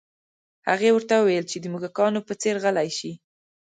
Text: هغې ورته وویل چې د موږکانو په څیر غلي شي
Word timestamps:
هغې 0.69 0.89
ورته 0.93 1.13
وویل 1.17 1.45
چې 1.51 1.57
د 1.59 1.65
موږکانو 1.73 2.19
په 2.27 2.33
څیر 2.41 2.55
غلي 2.63 2.89
شي 2.97 3.11